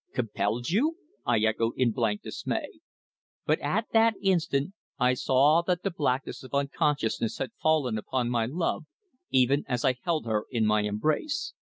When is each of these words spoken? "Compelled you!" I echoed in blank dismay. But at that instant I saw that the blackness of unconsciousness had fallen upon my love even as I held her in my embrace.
"Compelled 0.13 0.67
you!" 0.71 0.97
I 1.27 1.37
echoed 1.41 1.73
in 1.77 1.91
blank 1.91 2.23
dismay. 2.23 2.79
But 3.45 3.59
at 3.59 3.85
that 3.93 4.15
instant 4.19 4.73
I 4.97 5.13
saw 5.13 5.61
that 5.67 5.83
the 5.83 5.91
blackness 5.91 6.41
of 6.41 6.55
unconsciousness 6.55 7.37
had 7.37 7.51
fallen 7.61 7.99
upon 7.99 8.31
my 8.31 8.47
love 8.47 8.85
even 9.29 9.63
as 9.67 9.85
I 9.85 9.93
held 10.01 10.25
her 10.25 10.47
in 10.49 10.65
my 10.65 10.81
embrace. 10.81 11.53